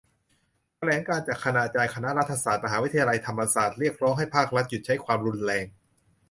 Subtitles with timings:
[0.77, 5.65] แถลงการณ์จากคณาจารย์คณะรัฐศาสตร์ มหาวิทยาลัยธรรมศาสตร์ เรียกร้องให้ภาครัฐหยุดใช้ความรุนแรง